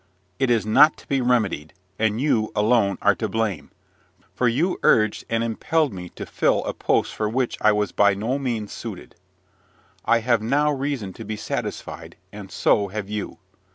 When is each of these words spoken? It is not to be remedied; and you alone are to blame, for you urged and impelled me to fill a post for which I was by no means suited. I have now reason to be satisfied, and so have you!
It 0.39 0.49
is 0.49 0.65
not 0.65 0.97
to 0.97 1.07
be 1.07 1.21
remedied; 1.21 1.73
and 1.99 2.19
you 2.19 2.51
alone 2.55 2.97
are 3.03 3.13
to 3.13 3.29
blame, 3.29 3.69
for 4.33 4.47
you 4.47 4.79
urged 4.81 5.25
and 5.29 5.43
impelled 5.43 5.93
me 5.93 6.09
to 6.15 6.25
fill 6.25 6.65
a 6.65 6.73
post 6.73 7.13
for 7.13 7.29
which 7.29 7.55
I 7.61 7.71
was 7.71 7.91
by 7.91 8.15
no 8.15 8.39
means 8.39 8.71
suited. 8.71 9.13
I 10.03 10.21
have 10.21 10.41
now 10.41 10.71
reason 10.71 11.13
to 11.13 11.23
be 11.23 11.35
satisfied, 11.35 12.15
and 12.33 12.49
so 12.51 12.87
have 12.87 13.11
you! 13.11 13.37